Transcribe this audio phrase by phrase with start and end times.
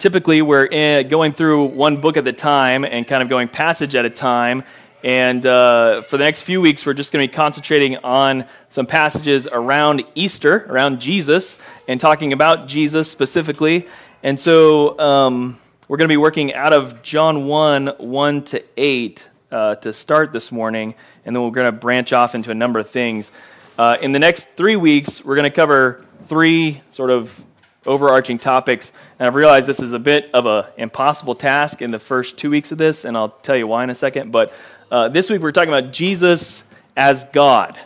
[0.00, 3.94] typically, we're in, going through one book at a time and kind of going passage
[3.94, 4.64] at a time.
[5.04, 8.86] And uh, for the next few weeks, we're just going to be concentrating on some
[8.86, 13.86] passages around Easter, around Jesus, and talking about Jesus specifically.
[14.22, 19.28] And so um, we're going to be working out of John 1 1 to 8
[19.52, 20.94] uh, to start this morning,
[21.24, 23.30] and then we're going to branch off into a number of things.
[23.78, 27.44] Uh, in the next three weeks, we're going to cover three sort of
[27.86, 28.92] overarching topics.
[29.18, 32.50] And I've realized this is a bit of an impossible task in the first two
[32.50, 34.32] weeks of this, and I'll tell you why in a second.
[34.32, 34.52] But
[34.90, 36.62] uh, this week we're talking about Jesus
[36.96, 37.78] as God.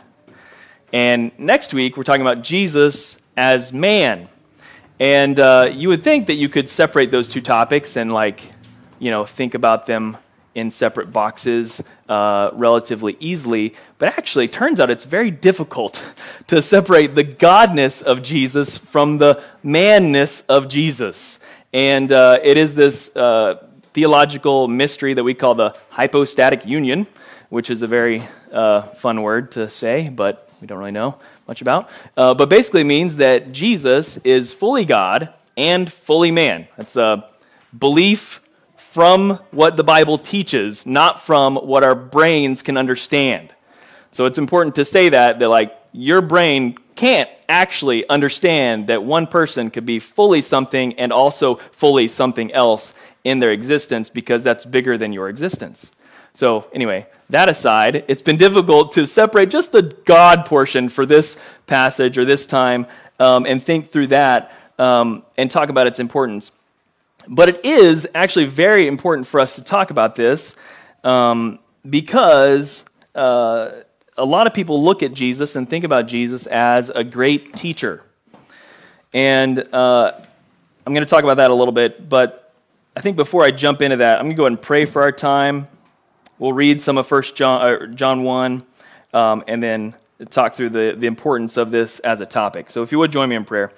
[0.92, 4.28] And next week we're talking about Jesus as man.
[5.00, 8.40] And uh, you would think that you could separate those two topics and, like,
[8.98, 10.16] you know, think about them
[10.54, 13.74] in separate boxes uh, relatively easily.
[13.98, 16.04] But actually, turns out it's very difficult
[16.46, 21.38] to separate the godness of Jesus from the manness of Jesus.
[21.72, 27.06] And uh, it is this uh, theological mystery that we call the hypostatic union,
[27.48, 31.18] which is a very uh, fun word to say, but we don't really know
[31.48, 31.90] much about.
[32.16, 36.68] Uh, but basically means that Jesus is fully God and fully man.
[36.76, 37.28] That's a
[37.76, 38.40] belief
[38.94, 43.52] from what the Bible teaches, not from what our brains can understand.
[44.12, 49.26] So it's important to say that, that like your brain can't actually understand that one
[49.26, 54.64] person could be fully something and also fully something else in their existence because that's
[54.64, 55.90] bigger than your existence.
[56.32, 61.36] So, anyway, that aside, it's been difficult to separate just the God portion for this
[61.66, 62.86] passage or this time
[63.18, 66.52] um, and think through that um, and talk about its importance.
[67.28, 70.56] But it is actually very important for us to talk about this
[71.02, 71.58] um,
[71.88, 73.70] because uh,
[74.16, 78.02] a lot of people look at Jesus and think about Jesus as a great teacher.
[79.12, 80.12] And uh,
[80.86, 82.52] I'm going to talk about that a little bit, but
[82.96, 85.02] I think before I jump into that, I'm going to go ahead and pray for
[85.02, 85.68] our time.
[86.38, 88.64] We'll read some of First John, uh, John 1
[89.14, 89.94] um, and then
[90.30, 92.70] talk through the, the importance of this as a topic.
[92.70, 93.72] So if you would join me in prayer.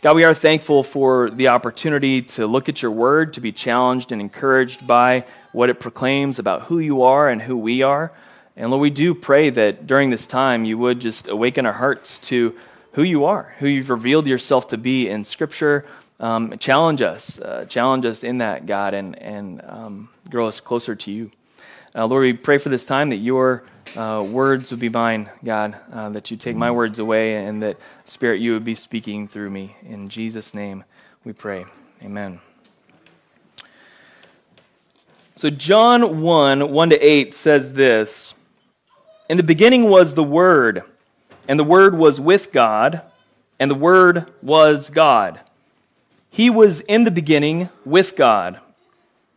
[0.00, 4.12] God, we are thankful for the opportunity to look at your word, to be challenged
[4.12, 8.12] and encouraged by what it proclaims about who you are and who we are.
[8.56, 12.20] And Lord, we do pray that during this time you would just awaken our hearts
[12.20, 12.56] to
[12.92, 15.84] who you are, who you've revealed yourself to be in Scripture.
[16.20, 20.94] Um, challenge us, uh, challenge us in that, God, and, and um, grow us closer
[20.94, 21.32] to you.
[21.94, 23.64] Uh, Lord, we pray for this time that your
[23.96, 27.78] uh, words would be mine, God, uh, that you take my words away and that,
[28.04, 29.74] Spirit, you would be speaking through me.
[29.82, 30.84] In Jesus' name
[31.24, 31.64] we pray.
[32.04, 32.40] Amen.
[35.34, 38.34] So, John 1 1 to 8 says this
[39.30, 40.82] In the beginning was the Word,
[41.46, 43.02] and the Word was with God,
[43.58, 45.40] and the Word was God.
[46.28, 48.60] He was in the beginning with God.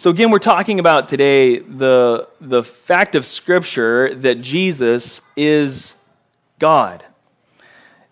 [0.00, 5.94] So, again, we're talking about today the, the fact of Scripture that Jesus is
[6.58, 7.04] God.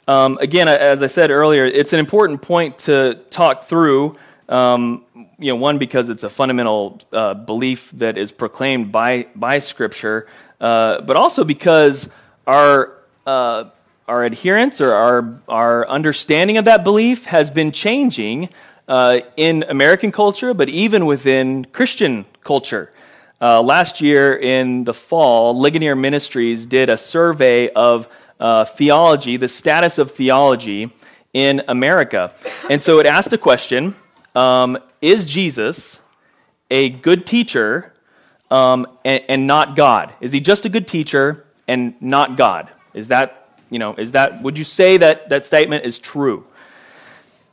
[0.06, 4.19] Um, again, as I said earlier, it's an important point to talk through.
[4.50, 5.06] Um,
[5.38, 10.28] you know, one because it's a fundamental uh, belief that is proclaimed by by Scripture,
[10.60, 12.10] uh, but also because
[12.47, 13.70] our uh,
[14.06, 18.50] our adherence or our our understanding of that belief has been changing
[18.88, 22.91] uh, in American culture, but even within Christian culture.
[23.41, 28.09] Uh, last year in the fall, Ligonier Ministries did a survey of
[28.41, 30.91] uh, theology, the status of theology
[31.32, 32.35] in America.
[32.69, 33.94] And so it asked a question
[34.35, 35.99] um, Is Jesus
[36.70, 37.93] a good teacher
[38.50, 40.14] um, and, and not God?
[40.20, 42.70] Is he just a good teacher and not God?
[42.94, 46.44] Is that, you know, is that, would you say that that statement is true?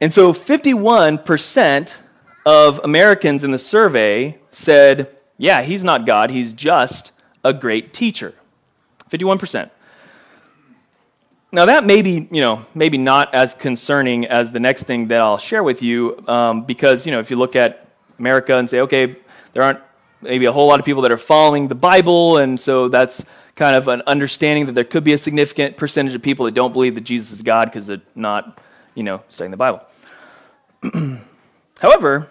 [0.01, 1.97] And so 51%
[2.45, 7.12] of Americans in the survey said, yeah, he's not God, he's just
[7.44, 8.33] a great teacher.
[9.09, 9.69] 51%.
[11.51, 15.21] Now that may be, you know, maybe not as concerning as the next thing that
[15.21, 17.88] I'll share with you, um, because you know, if you look at
[18.19, 19.15] America and say, okay,
[19.53, 19.80] there aren't
[20.21, 23.24] maybe a whole lot of people that are following the Bible, and so that's
[23.56, 26.74] kind of an understanding that there could be a significant percentage of people that don't
[26.74, 28.59] believe that Jesus is God because they're not
[28.95, 29.81] you know, studying the Bible.
[31.80, 32.30] However,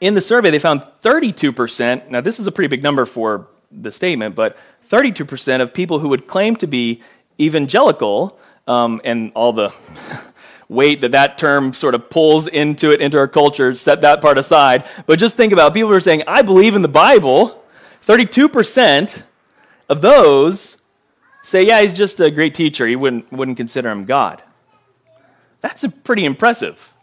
[0.00, 2.08] in the survey, they found 32%.
[2.08, 4.56] Now, this is a pretty big number for the statement, but
[4.88, 7.02] 32% of people who would claim to be
[7.40, 9.72] evangelical, um, and all the
[10.68, 14.38] weight that that term sort of pulls into it, into our culture, set that part
[14.38, 14.84] aside.
[15.06, 17.62] But just think about people who are saying, I believe in the Bible.
[18.06, 19.22] 32%
[19.88, 20.76] of those
[21.42, 22.86] say, yeah, he's just a great teacher.
[22.86, 24.42] He wouldn't, wouldn't consider him God.
[25.60, 26.94] That's pretty impressive.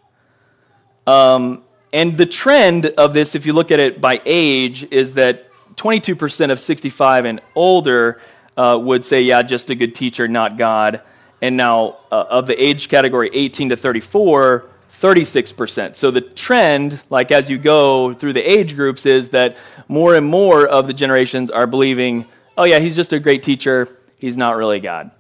[1.07, 1.63] Um,
[1.93, 6.51] and the trend of this, if you look at it by age, is that 22%
[6.51, 8.21] of 65 and older
[8.57, 11.01] uh, would say, yeah, just a good teacher, not God.
[11.41, 15.95] And now, uh, of the age category 18 to 34, 36%.
[15.95, 20.25] So the trend, like as you go through the age groups, is that more and
[20.25, 22.25] more of the generations are believing,
[22.57, 25.11] oh, yeah, he's just a great teacher, he's not really God.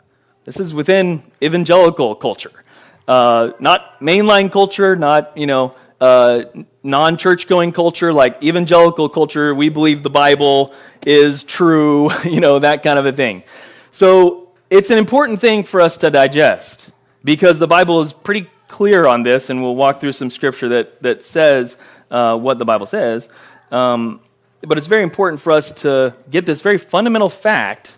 [0.45, 2.63] This is within evangelical culture,
[3.07, 6.43] uh, not mainline culture, not, you know, uh,
[6.83, 10.73] non church going culture, like evangelical culture, we believe the Bible
[11.05, 13.43] is true, you know, that kind of a thing.
[13.91, 16.89] So it's an important thing for us to digest
[17.23, 21.01] because the Bible is pretty clear on this, and we'll walk through some scripture that,
[21.01, 21.77] that says
[22.11, 23.29] uh, what the Bible says.
[23.71, 24.19] Um,
[24.61, 27.97] but it's very important for us to get this very fundamental fact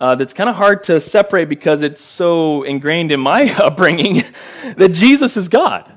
[0.00, 4.22] uh, that's kind of hard to separate because it's so ingrained in my upbringing
[4.76, 5.92] that Jesus is God.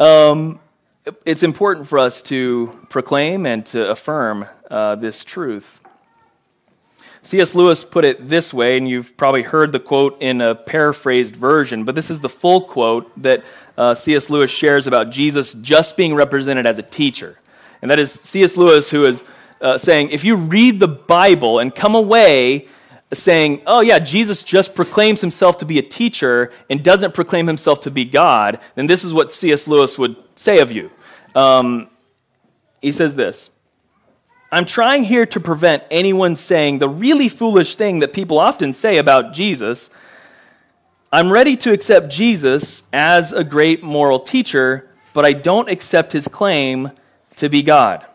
[0.00, 0.58] Um,
[1.24, 5.80] it's important for us to proclaim and to affirm uh, this truth.
[7.24, 7.54] C.S.
[7.54, 11.84] Lewis put it this way, and you've probably heard the quote in a paraphrased version,
[11.84, 13.44] but this is the full quote that
[13.78, 14.28] uh, C.S.
[14.28, 17.38] Lewis shares about Jesus just being represented as a teacher.
[17.80, 18.56] And that is C.S.
[18.56, 19.22] Lewis who is
[19.60, 22.68] uh, saying, if you read the Bible and come away
[23.12, 27.80] saying, oh, yeah, Jesus just proclaims himself to be a teacher and doesn't proclaim himself
[27.80, 29.66] to be God, then this is what C.S.
[29.66, 30.90] Lewis would say of you.
[31.34, 31.88] Um,
[32.80, 33.50] he says this
[34.50, 38.98] I'm trying here to prevent anyone saying the really foolish thing that people often say
[38.98, 39.90] about Jesus.
[41.10, 46.26] I'm ready to accept Jesus as a great moral teacher, but I don't accept his
[46.26, 46.90] claim
[47.36, 48.06] to be God.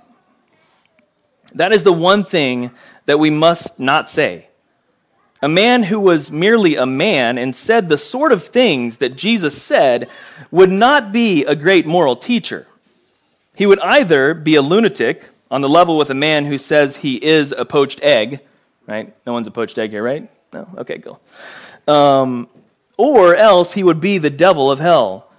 [1.54, 2.72] That is the one thing
[3.06, 4.48] that we must not say.
[5.42, 9.62] A man who was merely a man and said the sort of things that Jesus
[9.62, 10.10] said
[10.50, 12.66] would not be a great moral teacher.
[13.56, 17.16] He would either be a lunatic on the level with a man who says he
[17.24, 18.40] is a poached egg,
[18.88, 19.14] right?
[19.26, 20.30] No one's a poached egg here, right?
[20.54, 20.68] No?
[20.78, 21.22] Okay, cool.
[21.88, 22.48] Um,
[22.98, 25.30] or else he would be the devil of hell.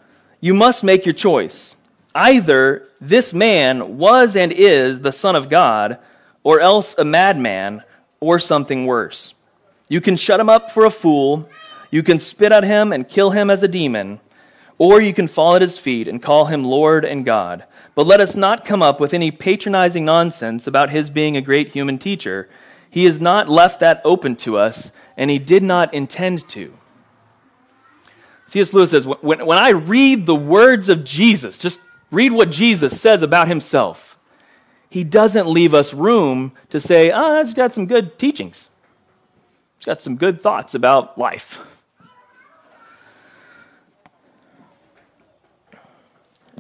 [0.41, 1.75] You must make your choice.
[2.15, 5.99] Either this man was and is the Son of God,
[6.43, 7.83] or else a madman,
[8.21, 9.35] or something worse.
[9.89, 11.49] You can shut him up for a fool,
[11.91, 14.21] you can spit at him and kill him as a demon,
[14.77, 17.65] or you can fall at his feet and call him Lord and God.
[17.95, 21.71] But let us not come up with any patronizing nonsense about his being a great
[21.71, 22.49] human teacher.
[22.91, 26.75] He has not left that open to us, and he did not intend to.
[28.47, 28.73] C.S.
[28.73, 31.81] Lewis says, when, when I read the words of Jesus, just
[32.11, 34.17] read what Jesus says about himself,
[34.89, 38.71] he doesn't leave us room to say, ah, oh, he's got some good teachings.
[39.79, 41.61] He's got some good thoughts about life.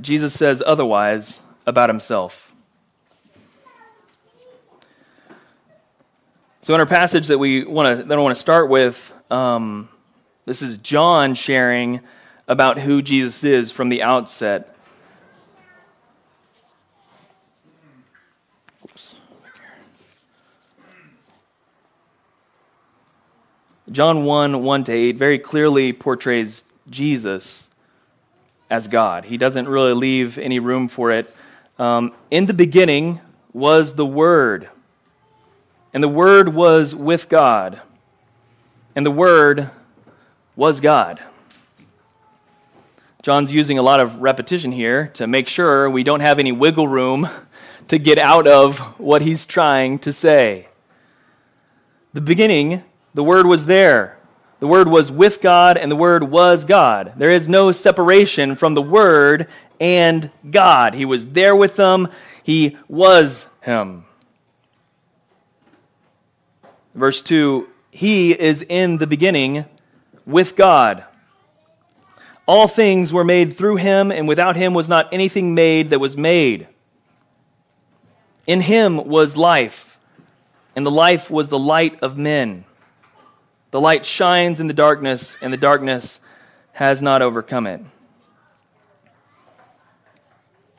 [0.00, 2.54] Jesus says otherwise about himself.
[6.60, 9.88] So, in our passage that we want to that I want to start with, um,
[10.44, 12.00] this is John sharing
[12.46, 14.76] about who Jesus is from the outset.
[23.90, 27.70] John 1 1 to 8 very clearly portrays Jesus
[28.68, 29.24] as God.
[29.24, 31.34] He doesn't really leave any room for it.
[31.78, 33.20] Um, in the beginning
[33.52, 34.68] was the Word,
[35.94, 37.80] and the Word was with God,
[38.94, 39.70] and the Word
[40.54, 41.20] was God.
[43.22, 46.88] John's using a lot of repetition here to make sure we don't have any wiggle
[46.88, 47.28] room
[47.88, 50.68] to get out of what he's trying to say.
[52.12, 52.84] The beginning,
[53.14, 54.18] the Word was there.
[54.60, 57.12] The Word was with God, and the Word was God.
[57.16, 59.46] There is no separation from the Word
[59.80, 60.94] and God.
[60.94, 62.08] He was there with them,
[62.42, 64.04] He was Him.
[66.94, 69.64] Verse 2 He is in the beginning
[70.26, 71.04] with God.
[72.46, 76.16] All things were made through Him, and without Him was not anything made that was
[76.16, 76.66] made.
[78.46, 79.98] In Him was life,
[80.74, 82.64] and the life was the light of men.
[83.70, 86.20] The light shines in the darkness, and the darkness
[86.72, 87.82] has not overcome it.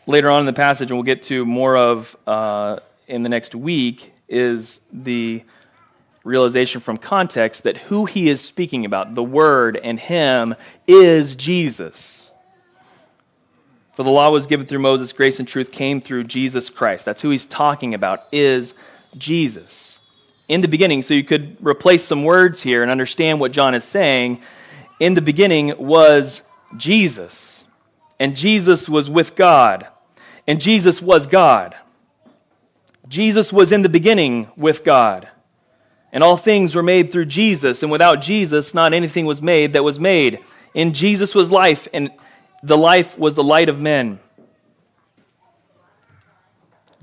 [0.07, 3.53] Later on in the passage, and we'll get to more of uh, in the next
[3.53, 5.43] week, is the
[6.23, 10.55] realization from context that who he is speaking about, the Word and Him,
[10.87, 12.31] is Jesus.
[13.93, 17.05] For the law was given through Moses, grace and truth came through Jesus Christ.
[17.05, 18.73] That's who he's talking about, is
[19.17, 19.98] Jesus.
[20.49, 23.83] In the beginning, so you could replace some words here and understand what John is
[23.83, 24.41] saying.
[24.99, 26.41] In the beginning was
[26.75, 27.65] Jesus,
[28.19, 29.87] and Jesus was with God,
[30.47, 31.75] and Jesus was God.
[33.07, 35.29] Jesus was in the beginning with God.
[36.11, 39.83] And all things were made through Jesus, and without Jesus, not anything was made that
[39.83, 40.39] was made.
[40.73, 42.09] In Jesus was life, and
[42.63, 44.19] the life was the light of men.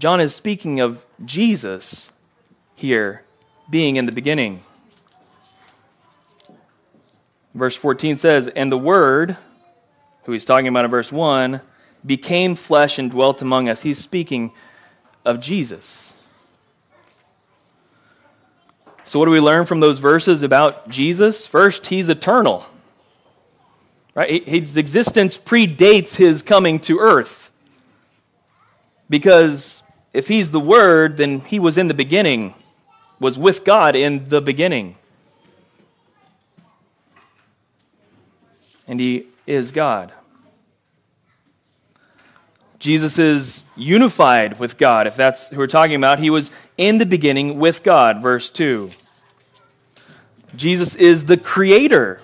[0.01, 2.11] John is speaking of Jesus
[2.75, 3.23] here
[3.69, 4.63] being in the beginning.
[7.55, 9.37] Verse 14 says, And the Word,
[10.25, 11.61] who he's talking about in verse 1,
[12.05, 13.83] became flesh and dwelt among us.
[13.83, 14.53] He's speaking
[15.25, 16.13] of Jesus.
[19.05, 21.47] So, what do we learn from those verses about Jesus?
[21.47, 22.67] First, he's eternal.
[24.15, 24.47] Right?
[24.47, 27.51] His existence predates his coming to earth.
[29.09, 29.83] Because
[30.13, 32.55] if he's the Word, then he was in the beginning,
[33.19, 34.97] was with God in the beginning.
[38.87, 40.13] And he is God.
[42.79, 46.19] Jesus is unified with God, if that's who we're talking about.
[46.19, 48.91] He was in the beginning with God, verse 2.
[50.55, 52.21] Jesus is the creator.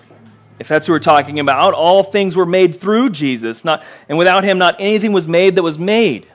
[0.59, 4.43] If that's who we're talking about, all things were made through Jesus, not, and without
[4.43, 6.27] him, not anything was made that was made.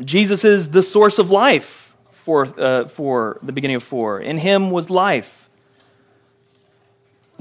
[0.00, 4.20] Jesus is the source of life for, uh, for the beginning of 4.
[4.20, 5.48] In him was life.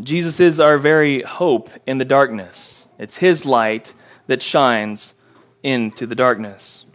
[0.02, 2.88] Jesus is our very hope in the darkness.
[3.00, 3.94] It's his light
[4.28, 5.14] that shines
[5.64, 6.86] into the darkness.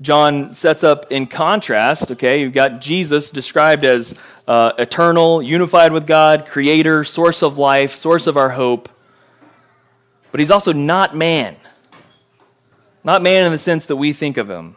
[0.00, 4.14] John sets up in contrast, okay, you've got Jesus described as
[4.48, 8.88] uh, eternal, unified with God, creator, source of life, source of our hope.
[10.30, 11.56] But he's also not man.
[13.02, 14.76] Not man in the sense that we think of him.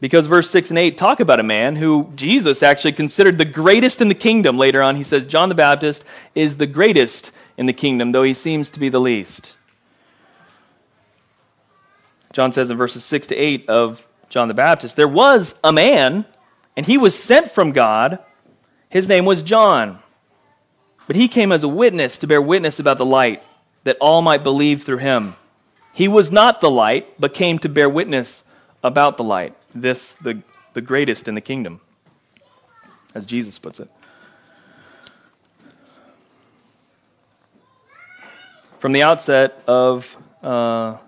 [0.00, 4.00] Because verse 6 and 8 talk about a man who Jesus actually considered the greatest
[4.00, 4.58] in the kingdom.
[4.58, 8.34] Later on, he says John the Baptist is the greatest in the kingdom, though he
[8.34, 9.56] seems to be the least.
[12.32, 16.26] John says in verses 6 to 8 of John the Baptist, there was a man,
[16.76, 18.18] and he was sent from God.
[18.88, 20.00] His name was John.
[21.06, 23.42] But he came as a witness to bear witness about the light,
[23.84, 25.36] that all might believe through him.
[25.92, 28.42] He was not the light, but came to bear witness
[28.82, 29.54] about the light.
[29.74, 31.80] This, the, the greatest in the kingdom,
[33.14, 33.88] as Jesus puts it.
[38.78, 40.98] From the outset of uh,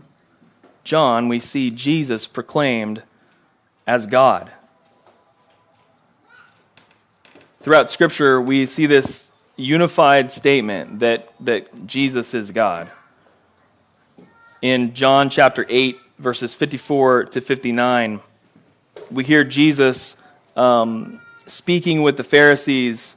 [0.85, 3.03] John, we see Jesus proclaimed
[3.87, 4.51] as God.
[7.61, 9.26] Throughout Scripture, we see this
[9.57, 12.91] unified statement that, that Jesus is God.
[14.63, 18.21] In John chapter 8, verses 54 to 59,
[19.11, 20.17] we hear Jesus
[20.57, 23.17] um, speaking with the Pharisees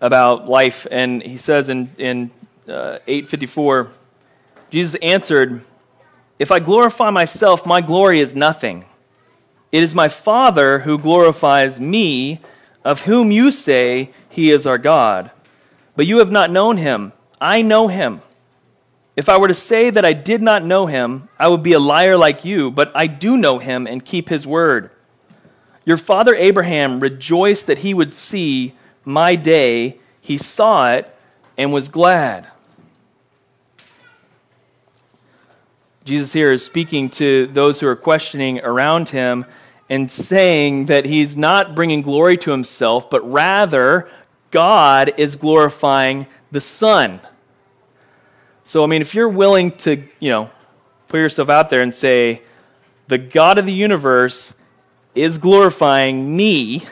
[0.00, 2.30] about life, and he says in, in
[2.68, 3.88] uh, 854,
[4.70, 5.64] Jesus answered,
[6.38, 8.84] if I glorify myself, my glory is nothing.
[9.70, 12.40] It is my Father who glorifies me,
[12.84, 15.30] of whom you say he is our God.
[15.96, 17.12] But you have not known him.
[17.40, 18.22] I know him.
[19.14, 21.78] If I were to say that I did not know him, I would be a
[21.78, 24.90] liar like you, but I do know him and keep his word.
[25.84, 29.98] Your father Abraham rejoiced that he would see my day.
[30.20, 31.14] He saw it
[31.58, 32.46] and was glad.
[36.04, 39.44] Jesus here is speaking to those who are questioning around him
[39.90, 44.08] and saying that he's not bringing glory to himself, but rather
[44.52, 47.20] God is glorifying the Son.
[48.62, 50.50] So, I mean, if you're willing to, you know,
[51.08, 52.42] put yourself out there and say,
[53.08, 54.54] the God of the universe
[55.14, 56.84] is glorifying me,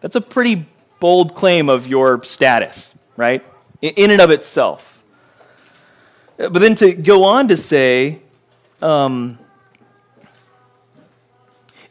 [0.00, 0.66] that's a pretty
[0.98, 3.46] bold claim of your status, right?
[3.80, 5.02] In and of itself.
[6.36, 8.20] But then to go on to say,
[8.82, 9.38] um,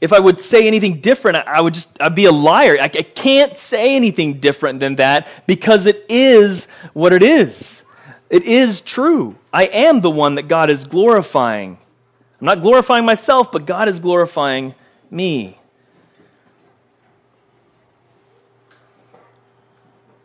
[0.01, 2.77] if I would say anything different, I would just I'd be a liar.
[2.79, 7.83] I, I can't say anything different than that because it is what it is.
[8.29, 9.35] It is true.
[9.51, 11.77] I am the one that God is glorifying.
[12.39, 14.75] I'm not glorifying myself, but God is glorifying
[15.09, 15.57] me.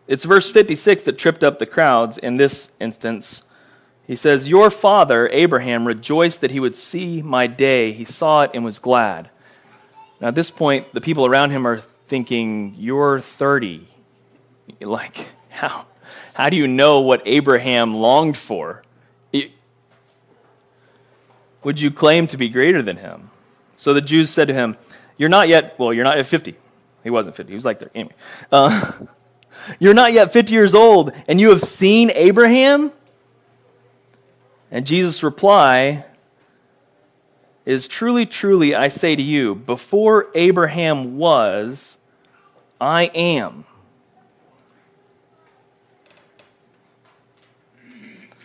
[0.07, 3.43] It's verse 56 that tripped up the crowds in this instance.
[4.07, 7.93] He says, Your father, Abraham, rejoiced that he would see my day.
[7.93, 9.31] He saw it and was glad.
[10.21, 13.89] Now, at this point, the people around him are thinking, You're 30.
[14.81, 15.87] Like, how,
[16.35, 18.83] how do you know what Abraham longed for?
[21.65, 23.31] would you claim to be greater than him?
[23.75, 24.77] So the Jews said to him,
[25.17, 26.55] You're not yet, well, you're not at 50.
[27.03, 27.91] He wasn't 50, he was like there.
[27.95, 28.15] Anyway.
[28.53, 28.93] Uh,
[29.81, 32.93] you're not yet 50 years old, and you have seen Abraham?
[34.71, 36.05] And Jesus' reply
[37.67, 41.97] is Truly, truly, I say to you, before Abraham was,
[42.81, 43.65] I am.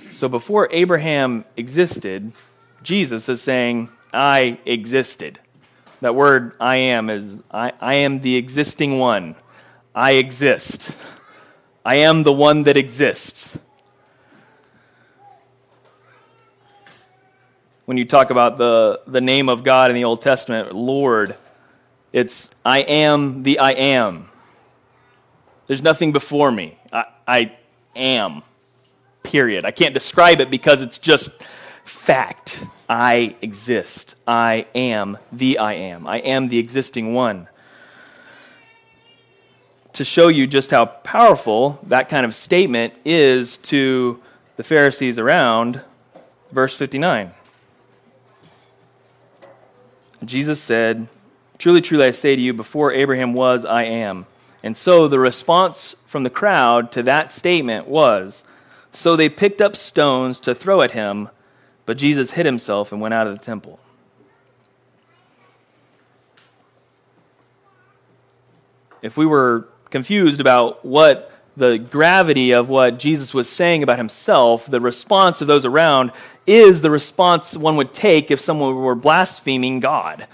[0.10, 2.34] So before Abraham existed,
[2.84, 5.40] Jesus is saying, I existed.
[6.02, 9.36] That word I am is I, I am the existing one.
[9.94, 10.96] I exist.
[11.86, 13.58] I am the one that exists.
[17.90, 21.36] When you talk about the, the name of God in the Old Testament, Lord,
[22.14, 24.30] it's I am the I am.
[25.66, 26.78] There's nothing before me.
[26.94, 27.58] I, I
[27.96, 28.44] am.
[29.24, 29.66] Period.
[29.66, 31.42] I can't describe it because it's just
[31.84, 32.64] fact.
[32.88, 34.14] I exist.
[34.28, 36.06] I am the I am.
[36.06, 37.48] I am the existing one.
[39.94, 44.22] To show you just how powerful that kind of statement is to
[44.58, 45.82] the Pharisees around,
[46.52, 47.34] verse 59.
[50.24, 51.08] Jesus said,
[51.58, 54.26] Truly, truly, I say to you, before Abraham was, I am.
[54.64, 58.44] And so the response from the crowd to that statement was,
[58.92, 61.30] So they picked up stones to throw at him.
[61.86, 63.80] But Jesus hid himself and went out of the temple.
[69.02, 74.66] If we were confused about what the gravity of what Jesus was saying about himself,
[74.66, 76.12] the response of those around
[76.50, 80.28] is the response one would take if someone were blaspheming God.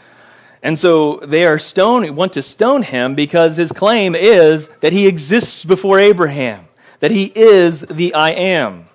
[0.64, 5.08] And so they are stone, want to stone him because his claim is that he
[5.08, 6.66] exists before Abraham,
[7.02, 8.86] that he is the I am.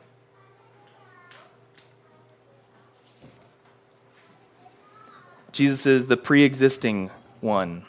[5.53, 7.85] Jesus is the pre existing one.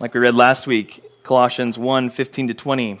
[0.00, 3.00] Like we read last week, Colossians 1 15 to 20.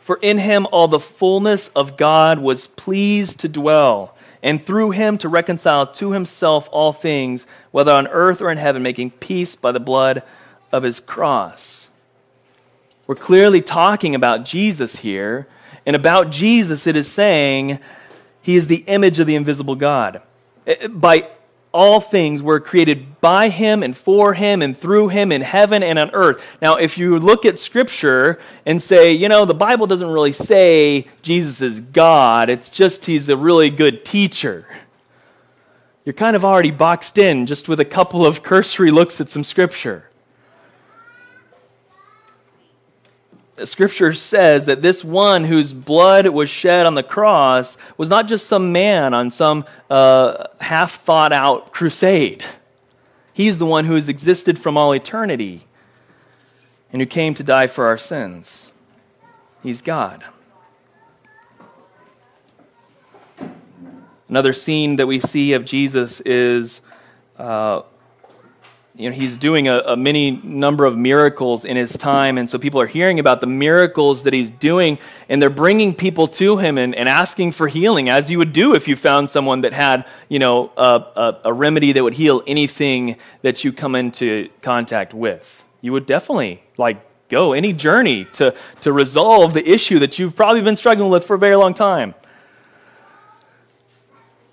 [0.00, 5.18] For in him all the fullness of God was pleased to dwell, and through him
[5.18, 9.72] to reconcile to himself all things, whether on earth or in heaven, making peace by
[9.72, 10.22] the blood
[10.72, 11.88] of his cross.
[13.06, 15.46] We're clearly talking about Jesus here,
[15.84, 17.78] and about Jesus, it is saying
[18.40, 20.22] he is the image of the invisible God.
[20.66, 21.28] Eh, by
[21.72, 25.98] all things were created by him and for him and through him in heaven and
[25.98, 26.44] on earth.
[26.60, 31.06] Now, if you look at scripture and say, you know, the Bible doesn't really say
[31.22, 34.66] Jesus is God, it's just he's a really good teacher.
[36.04, 39.44] You're kind of already boxed in just with a couple of cursory looks at some
[39.44, 40.09] scripture.
[43.64, 48.46] Scripture says that this one whose blood was shed on the cross was not just
[48.46, 52.44] some man on some uh, half thought out crusade.
[53.32, 55.66] He's the one who has existed from all eternity
[56.92, 58.70] and who came to die for our sins.
[59.62, 60.24] He's God.
[64.28, 66.80] Another scene that we see of Jesus is
[67.38, 67.82] uh,
[69.00, 72.58] you know, he's doing a, a many number of miracles in his time, and so
[72.58, 76.76] people are hearing about the miracles that he's doing, and they're bringing people to him
[76.76, 80.06] and, and asking for healing, as you would do if you found someone that had,
[80.28, 85.14] you know, a, a, a remedy that would heal anything that you come into contact
[85.14, 85.64] with.
[85.80, 86.98] You would definitely like
[87.30, 91.36] go any journey to to resolve the issue that you've probably been struggling with for
[91.36, 92.14] a very long time.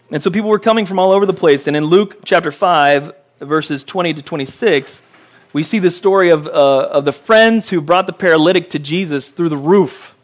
[0.10, 1.68] And so people were coming from all over the place.
[1.68, 5.02] And in Luke chapter 5, verses 20 to 26,
[5.54, 9.30] we see the story of, uh, of the friends who brought the paralytic to Jesus
[9.30, 10.16] through the roof.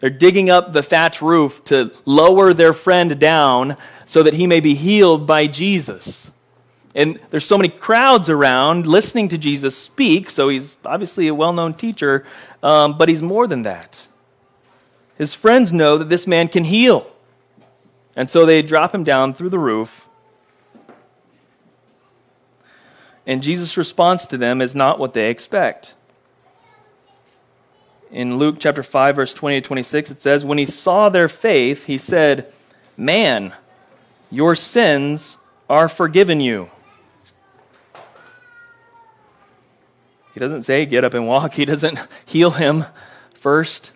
[0.00, 4.60] They're digging up the thatch roof to lower their friend down so that he may
[4.60, 6.30] be healed by Jesus.
[6.94, 11.52] And there's so many crowds around listening to Jesus speak, so he's obviously a well
[11.52, 12.24] known teacher,
[12.62, 14.08] um, but he's more than that.
[15.16, 17.12] His friends know that this man can heal.
[18.16, 20.08] And so they drop him down through the roof.
[23.26, 25.94] And Jesus' response to them is not what they expect.
[28.10, 31.86] In Luke chapter 5, verse 20 to 26, it says, When he saw their faith,
[31.86, 32.52] he said,
[32.96, 33.52] Man,
[34.30, 35.36] your sins
[35.68, 36.70] are forgiven you.
[40.34, 41.52] He doesn't say, Get up and walk.
[41.60, 42.84] He doesn't heal him
[43.34, 43.92] first.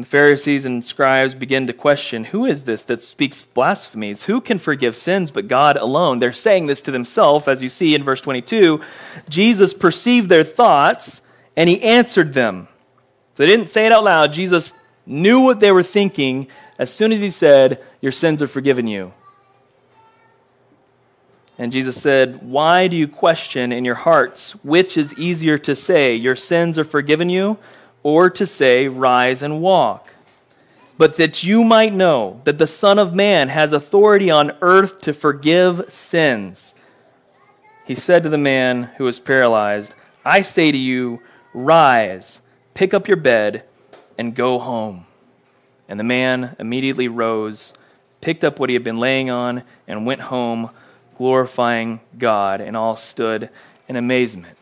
[0.00, 4.22] And the Pharisees and scribes begin to question who is this that speaks blasphemies?
[4.22, 6.20] Who can forgive sins but God alone?
[6.20, 8.80] They're saying this to themselves, as you see in verse 22.
[9.28, 11.20] Jesus perceived their thoughts
[11.54, 12.66] and he answered them.
[13.34, 14.32] So they didn't say it out loud.
[14.32, 14.72] Jesus
[15.04, 19.12] knew what they were thinking as soon as he said, Your sins are forgiven you.
[21.58, 26.14] And Jesus said, Why do you question in your hearts which is easier to say,
[26.14, 27.58] Your sins are forgiven you?
[28.02, 30.14] Or to say, Rise and walk.
[30.98, 35.14] But that you might know that the Son of Man has authority on earth to
[35.14, 36.74] forgive sins.
[37.86, 41.22] He said to the man who was paralyzed, I say to you,
[41.54, 42.40] Rise,
[42.74, 43.64] pick up your bed,
[44.18, 45.06] and go home.
[45.88, 47.72] And the man immediately rose,
[48.20, 50.70] picked up what he had been laying on, and went home,
[51.16, 52.60] glorifying God.
[52.60, 53.48] And all stood
[53.88, 54.56] in amazement.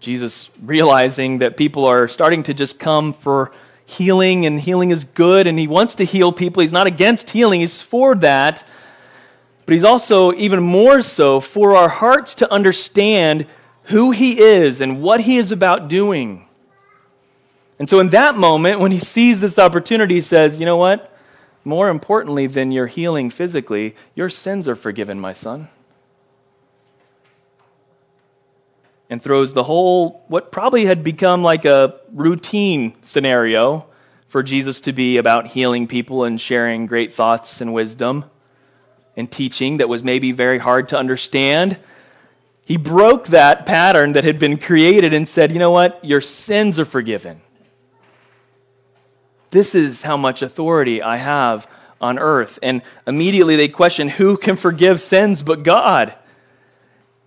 [0.00, 3.52] Jesus realizing that people are starting to just come for
[3.84, 6.60] healing, and healing is good, and he wants to heal people.
[6.60, 8.64] He's not against healing, he's for that.
[9.64, 13.46] But he's also, even more so, for our hearts to understand
[13.84, 16.46] who he is and what he is about doing.
[17.78, 21.14] And so, in that moment, when he sees this opportunity, he says, You know what?
[21.64, 25.68] More importantly than your healing physically, your sins are forgiven, my son.
[29.10, 33.86] And throws the whole, what probably had become like a routine scenario
[34.28, 38.24] for Jesus to be about healing people and sharing great thoughts and wisdom
[39.16, 41.78] and teaching that was maybe very hard to understand.
[42.64, 46.04] He broke that pattern that had been created and said, You know what?
[46.04, 47.40] Your sins are forgiven.
[49.50, 51.66] This is how much authority I have
[52.00, 52.58] on earth.
[52.62, 56.14] And immediately they question who can forgive sins but God?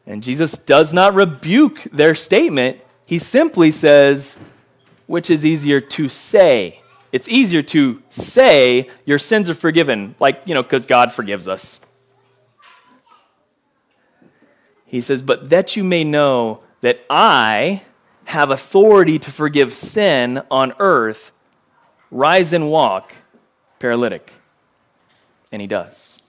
[0.06, 2.80] And Jesus does not rebuke their statement.
[3.06, 4.38] He simply says,
[5.08, 6.82] which is easier to say?
[7.12, 11.80] It's easier to say your sins are forgiven, like, you know, because God forgives us.
[14.86, 17.84] He says, but that you may know that I
[18.26, 21.32] have authority to forgive sin on earth,
[22.10, 23.14] rise and walk,
[23.80, 24.34] paralytic.
[25.52, 26.21] And he does.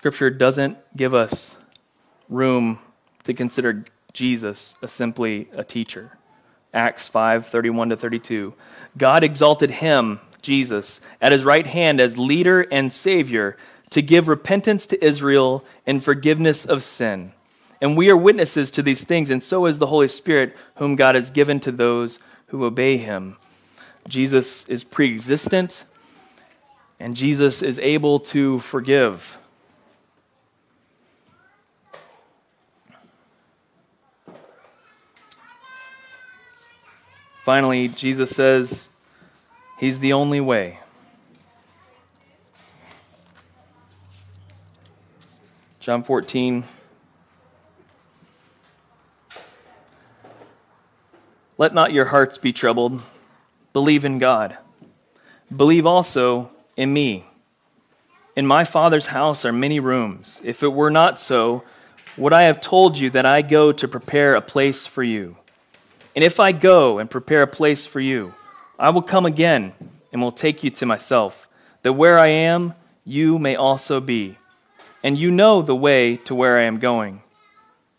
[0.00, 1.58] Scripture doesn't give us
[2.30, 2.78] room
[3.22, 3.84] to consider
[4.14, 6.16] Jesus as simply a teacher.
[6.72, 8.54] Acts 5 31 to 32.
[8.96, 13.58] God exalted him, Jesus, at his right hand as leader and savior
[13.90, 17.32] to give repentance to Israel and forgiveness of sin.
[17.82, 21.14] And we are witnesses to these things, and so is the Holy Spirit, whom God
[21.14, 23.36] has given to those who obey him.
[24.08, 25.84] Jesus is pre existent,
[26.98, 29.36] and Jesus is able to forgive.
[37.44, 38.88] Finally, Jesus says
[39.78, 40.78] he's the only way.
[45.80, 46.64] John 14.
[51.56, 53.02] Let not your hearts be troubled.
[53.72, 54.58] Believe in God.
[55.54, 57.26] Believe also in me.
[58.36, 60.40] In my Father's house are many rooms.
[60.44, 61.64] If it were not so,
[62.16, 65.36] would I have told you that I go to prepare a place for you?
[66.14, 68.34] And if I go and prepare a place for you,
[68.78, 69.72] I will come again
[70.12, 71.48] and will take you to myself,
[71.82, 74.38] that where I am, you may also be.
[75.02, 77.22] And you know the way to where I am going.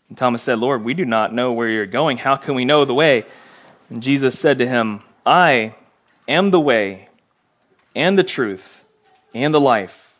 [0.08, 2.18] And Thomas said, Lord, we do not know where you're going.
[2.18, 3.24] How can we know the way?
[3.88, 5.74] And Jesus said to him, I
[6.28, 7.06] am the way
[7.94, 8.84] and the truth
[9.34, 10.14] and the life.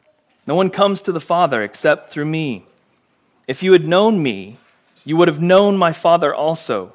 [0.47, 2.67] No one comes to the Father except through me.
[3.47, 4.59] If you had known me,
[5.05, 6.95] you would have known my Father also.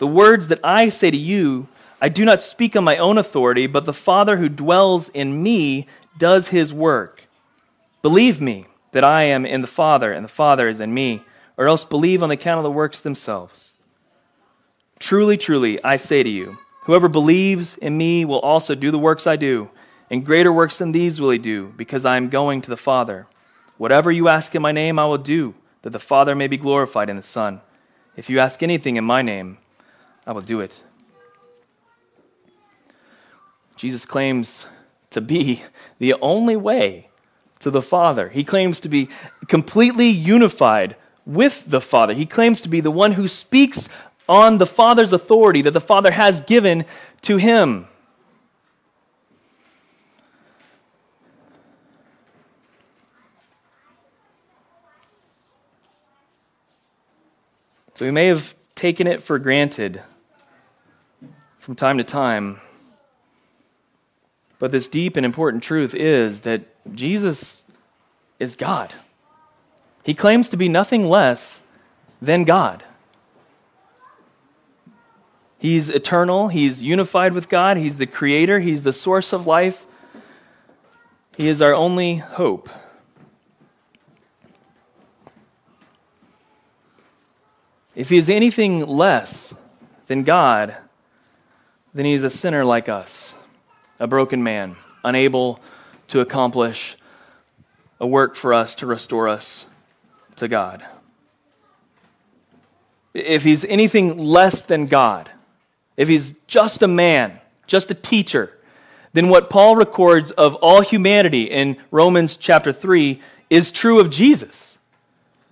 [0.00, 1.68] The words that I say to you,
[2.00, 5.86] I do not speak on my own authority, but the Father who dwells in me
[6.16, 7.24] does his work.
[8.00, 11.22] Believe me that I am in the Father, and the Father is in me,
[11.58, 13.74] or else believe on the account of the works themselves.
[14.98, 19.26] Truly, truly, I say to you, whoever believes in me will also do the works
[19.26, 19.68] I do,
[20.08, 23.26] and greater works than these will he do, because I am going to the Father.
[23.76, 27.10] Whatever you ask in my name, I will do, that the Father may be glorified
[27.10, 27.60] in the Son.
[28.16, 29.58] If you ask anything in my name,
[30.26, 30.82] I will do it.
[33.76, 34.66] Jesus claims
[35.10, 35.62] to be
[35.98, 37.08] the only way
[37.60, 38.28] to the Father.
[38.28, 39.08] He claims to be
[39.48, 42.14] completely unified with the Father.
[42.14, 43.88] He claims to be the one who speaks
[44.28, 46.84] on the Father's authority that the Father has given
[47.22, 47.86] to him.
[57.94, 60.00] So we may have taken it for granted
[61.58, 62.58] from time to time.
[64.58, 66.62] But this deep and important truth is that
[66.94, 67.62] Jesus
[68.38, 68.94] is God.
[70.02, 71.60] He claims to be nothing less
[72.22, 72.82] than God.
[75.58, 79.84] He's eternal, He's unified with God, He's the creator, He's the source of life.
[81.36, 82.70] He is our only hope.
[88.00, 89.52] If he is anything less
[90.06, 90.74] than God,
[91.92, 93.34] then he is a sinner like us,
[93.98, 95.60] a broken man, unable
[96.08, 96.96] to accomplish
[98.00, 99.66] a work for us to restore us
[100.36, 100.82] to God.
[103.12, 105.30] If he's anything less than God,
[105.98, 108.56] if he's just a man, just a teacher,
[109.12, 114.78] then what Paul records of all humanity in Romans chapter 3 is true of Jesus.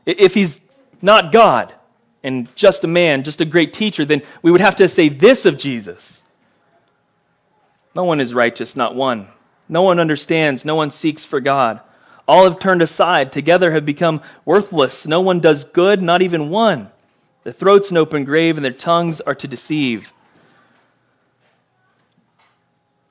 [0.07, 0.63] If he's
[1.03, 1.75] not God,
[2.23, 5.45] and just a man, just a great teacher, then we would have to say this
[5.45, 6.23] of Jesus
[7.95, 9.29] No one is righteous, not one.
[9.69, 11.81] No one understands, no one seeks for God.
[12.27, 15.07] All have turned aside, together have become worthless.
[15.07, 16.91] No one does good, not even one.
[17.45, 20.13] Their throats an open grave, and their tongues are to deceive.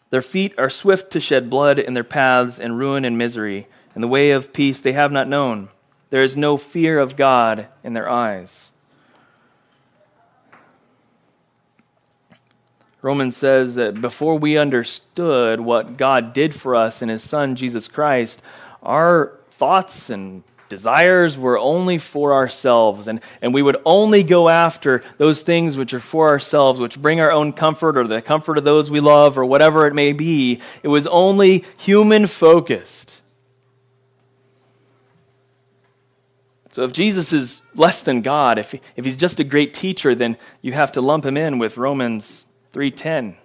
[0.10, 3.68] Their feet are swift to shed blood, and their paths in ruin and misery.
[3.96, 5.70] In the way of peace they have not known.
[6.12, 8.72] There is no fear of God in their eyes.
[13.02, 17.88] Romans says that before we understood what God did for us in his Son, Jesus
[17.88, 18.42] Christ,
[18.82, 25.04] our thoughts and desires were only for ourselves, and, and we would only go after
[25.18, 28.64] those things which are for ourselves, which bring our own comfort or the comfort of
[28.64, 30.60] those we love or whatever it may be.
[30.82, 33.22] It was only human focused.
[36.72, 40.38] So if Jesus is less than God, if, if he's just a great teacher, then
[40.62, 43.38] you have to lump him in with Romans 3:10.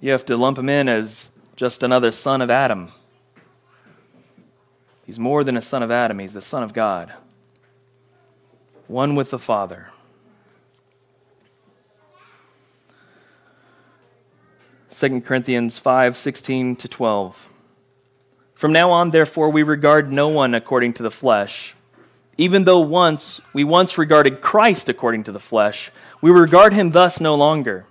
[0.00, 2.88] You have to lump him in as just another son of Adam.
[5.06, 7.12] He's more than a son of Adam, he's the son of God.
[8.86, 9.88] One with the Father.
[14.90, 17.48] Second Corinthians 5 16 to 12.
[18.54, 21.74] From now on, therefore, we regard no one according to the flesh.
[22.36, 27.20] Even though once we once regarded Christ according to the flesh, we regard him thus
[27.20, 27.86] no longer.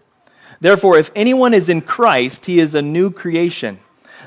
[0.59, 3.79] Therefore, if anyone is in Christ, he is a new creation.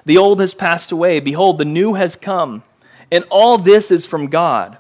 [0.05, 1.20] The old has passed away.
[1.20, 2.62] Behold, the new has come.
[3.11, 4.79] And all this is from God,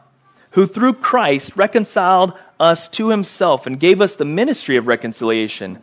[0.50, 5.82] who through Christ reconciled us to himself and gave us the ministry of reconciliation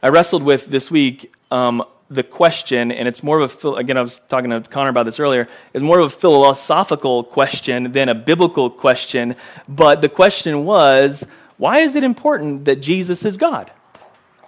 [0.00, 4.02] I wrestled with this week um, the question, and it's more of a, again, I
[4.02, 8.14] was talking to Connor about this earlier, it's more of a philosophical question than a
[8.14, 9.34] biblical question.
[9.68, 13.72] But the question was, why is it important that Jesus is God?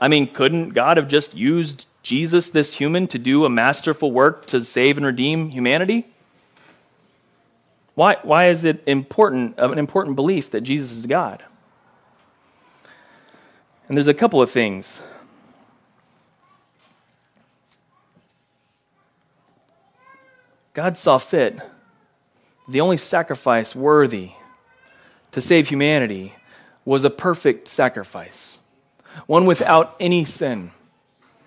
[0.00, 4.46] I mean, couldn't God have just used Jesus, this human, to do a masterful work
[4.46, 6.06] to save and redeem humanity?
[7.96, 11.42] Why, why is it important, an important belief that Jesus is God?
[13.88, 15.02] And there's a couple of things.
[20.72, 21.58] God saw fit
[22.68, 24.30] the only sacrifice worthy
[25.32, 26.34] to save humanity
[26.84, 28.58] was a perfect sacrifice,
[29.26, 30.70] one without any sin.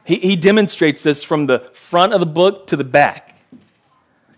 [0.05, 3.37] He, he demonstrates this from the front of the book to the back.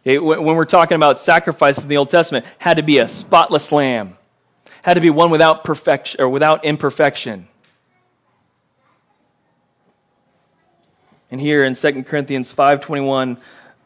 [0.03, 3.71] It, when we're talking about sacrifices in the Old Testament, had to be a spotless
[3.71, 4.17] lamb,
[4.83, 7.47] had to be one without perfection or without imperfection.
[11.31, 13.37] And here in 2 Corinthians 5:21,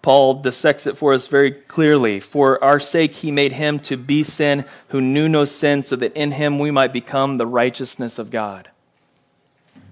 [0.01, 2.19] Paul dissects it for us very clearly.
[2.19, 6.13] For our sake, he made him to be sin who knew no sin, so that
[6.13, 8.69] in him we might become the righteousness of God.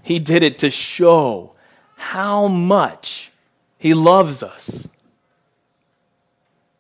[0.02, 1.54] He did it to show
[1.98, 3.32] how much
[3.78, 4.88] he loves us.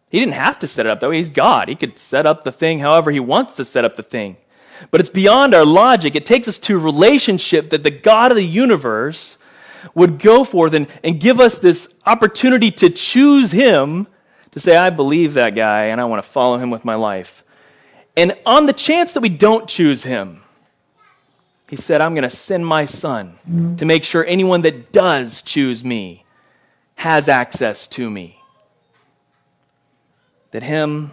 [0.10, 1.18] He didn't have to set it up that way.
[1.18, 1.68] He's God.
[1.68, 4.38] He could set up the thing however he wants to set up the thing.
[4.90, 6.16] But it's beyond our logic.
[6.16, 9.38] It takes us to a relationship that the God of the universe
[9.93, 14.08] would go forth and, and give us this opportunity to choose him,
[14.52, 17.43] to say, I believe that guy and I want to follow him with my life.
[18.15, 20.41] And on the chance that we don't choose him,
[21.69, 23.38] he said, I'm going to send my son
[23.78, 26.26] to make sure anyone that does choose me
[26.95, 28.41] has access to me.
[30.52, 31.12] That him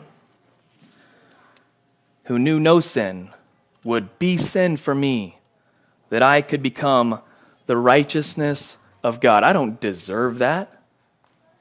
[2.24, 3.30] who knew no sin
[3.82, 5.38] would be sin for me,
[6.08, 7.20] that I could become
[7.66, 9.42] the righteousness of God.
[9.44, 10.70] I don't deserve that.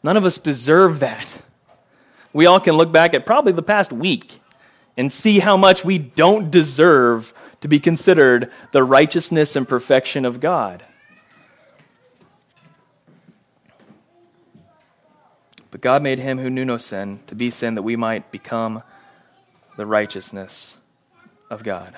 [0.04, 1.42] None of us deserve that.
[2.34, 4.42] We all can look back at probably the past week
[4.98, 10.40] and see how much we don't deserve to be considered the righteousness and perfection of
[10.40, 10.84] God.
[15.72, 18.84] But God made him who knew no sin to be sin that we might become
[19.78, 20.78] the righteousness
[21.50, 21.96] of God.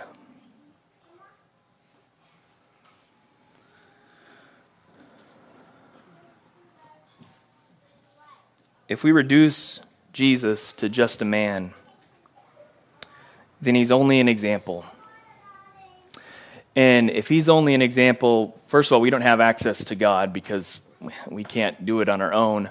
[8.88, 9.80] If we reduce
[10.14, 11.74] Jesus to just a man,
[13.62, 14.86] then he's only an example.
[16.76, 20.34] And if he's only an example, first of all, we don't have access to God
[20.34, 20.80] because
[21.30, 22.70] we can't do it on our own.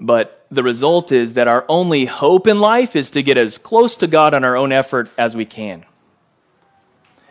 [0.00, 3.96] But the result is that our only hope in life is to get as close
[3.96, 5.84] to God on our own effort as we can.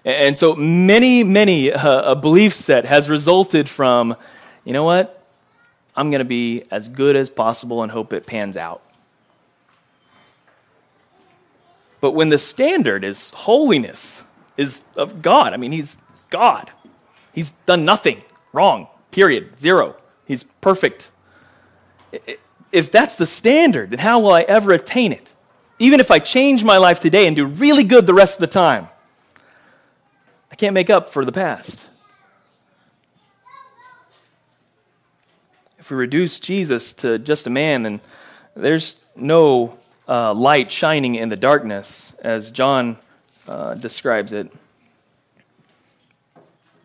[0.04, 4.16] And so many, many uh, a belief set has resulted from,
[4.64, 5.17] you know what?
[5.98, 8.84] I'm going to be as good as possible and hope it pans out.
[12.00, 14.24] But when the standard is holiness,
[14.56, 15.98] is of God, I mean, He's
[16.30, 16.70] God.
[17.34, 19.96] He's done nothing wrong, period, zero.
[20.26, 21.10] He's perfect.
[22.72, 25.34] If that's the standard, then how will I ever attain it?
[25.80, 28.48] Even if I change my life today and do really good the rest of the
[28.48, 28.90] time,
[30.52, 31.87] I can't make up for the past.
[35.88, 38.02] If we reduce Jesus to just a man, then
[38.58, 42.98] there's no uh, light shining in the darkness, as John
[43.48, 44.52] uh, describes it.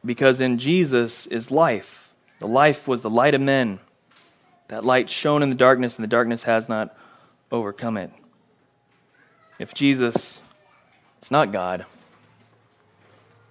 [0.04, 2.12] Because in Jesus is life.
[2.38, 3.80] The life was the light of men.
[4.68, 6.96] That light shone in the darkness, and the darkness has not
[7.50, 8.12] overcome it.
[9.58, 10.42] If Jesus
[11.20, 11.86] is not God,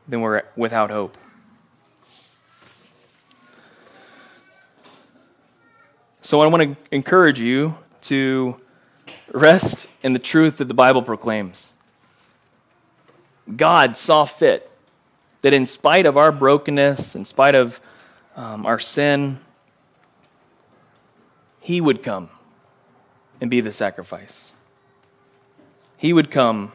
[0.08, 1.18] then we're without hope.
[6.24, 8.58] So I want to encourage you to
[9.34, 11.74] rest in the truth that the Bible proclaims.
[13.56, 14.70] God saw fit
[15.42, 17.82] that in spite of our brokenness, in spite of
[18.36, 19.40] um, our sin,
[21.60, 22.30] He would come
[23.42, 24.52] and be the sacrifice.
[25.98, 26.72] He would come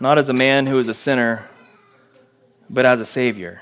[0.00, 1.48] not as a man who is a sinner,
[2.70, 3.60] but as a Savior.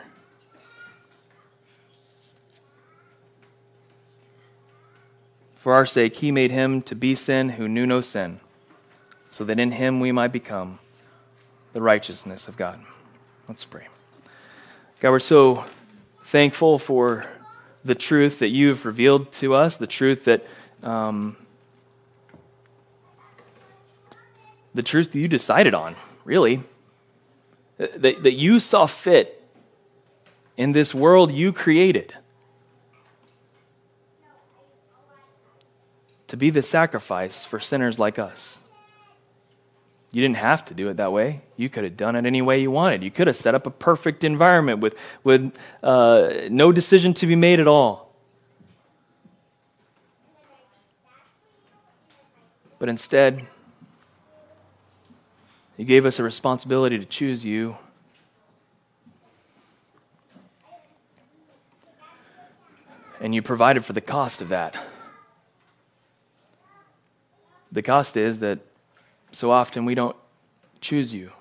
[5.62, 8.40] For our sake, he made him to be sin who knew no sin,
[9.30, 10.80] so that in him we might become
[11.72, 12.80] the righteousness of God.
[13.46, 13.86] Let's pray.
[14.98, 15.64] God, we're so
[16.24, 17.26] thankful for
[17.84, 20.44] the truth that you've revealed to us, the truth that.
[20.82, 21.36] Um,
[24.74, 25.94] the truth that you decided on,
[26.24, 26.62] really.
[27.78, 29.44] That, that you saw fit
[30.56, 32.14] in this world you created
[36.32, 38.56] to be the sacrifice for sinners like us.
[40.12, 41.42] You didn't have to do it that way.
[41.58, 43.02] You could have done it any way you wanted.
[43.02, 47.36] You could have set up a perfect environment with, with uh, no decision to be
[47.36, 48.14] made at all.
[52.78, 53.46] But instead,
[55.76, 57.76] you gave us a responsibility to choose you.
[63.20, 64.82] And you provided for the cost of that.
[67.72, 68.58] The cost is that
[69.32, 70.16] so often we don't
[70.82, 71.32] choose you.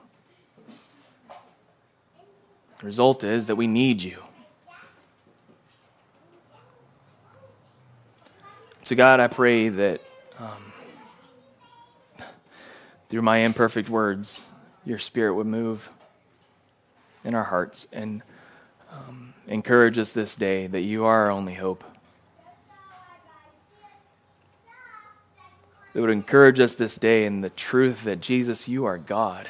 [2.79, 4.17] The result is that we need you.
[8.83, 10.01] So, God, I pray that
[10.39, 10.73] um,
[13.09, 14.41] through my imperfect words,
[14.85, 15.89] your spirit would move
[17.23, 18.23] in our hearts and
[18.91, 21.83] um, encourage us this day that you are our only hope.
[25.93, 29.49] That would encourage us this day in the truth that Jesus, you are God.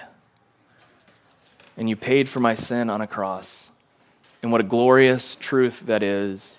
[1.77, 3.71] And you paid for my sin on a cross.
[4.41, 6.57] And what a glorious truth that is.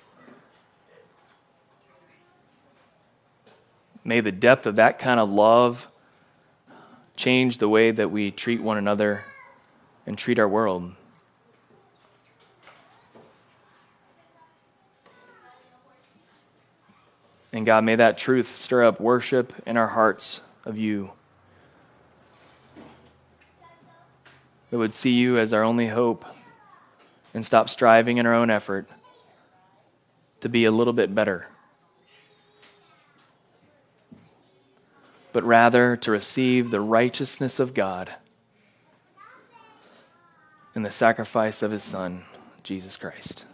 [4.05, 5.89] May the depth of that kind of love
[7.17, 9.25] change the way that we treat one another
[10.07, 10.93] and treat our world.
[17.53, 21.13] And God, may that truth stir up worship in our hearts of you.
[24.71, 26.25] That would see you as our only hope
[27.35, 28.89] and stop striving in our own effort
[30.41, 31.49] to be a little bit better.
[35.33, 38.15] But rather to receive the righteousness of God
[40.75, 42.25] in the sacrifice of his Son,
[42.63, 43.45] Jesus Christ.